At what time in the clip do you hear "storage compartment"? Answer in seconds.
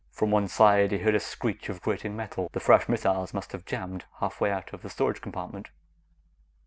4.89-5.69